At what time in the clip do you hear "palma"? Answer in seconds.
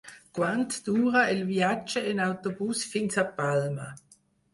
3.37-3.87